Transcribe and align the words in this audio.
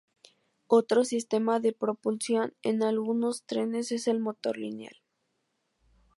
Otro 0.65 1.03
sistema 1.05 1.59
de 1.59 1.73
propulsión 1.73 2.55
en 2.63 2.81
algunos 2.81 3.43
trenes 3.43 3.91
es 3.91 4.07
el 4.07 4.19
motor 4.19 4.57
lineal. 4.57 4.95